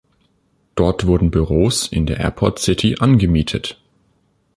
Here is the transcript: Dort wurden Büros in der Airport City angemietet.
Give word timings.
Dort 0.73 1.05
wurden 1.05 1.29
Büros 1.29 1.85
in 1.87 2.07
der 2.07 2.17
Airport 2.19 2.57
City 2.57 2.95
angemietet. 2.99 3.79